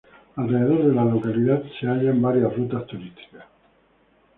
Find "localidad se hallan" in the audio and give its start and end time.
1.05-2.19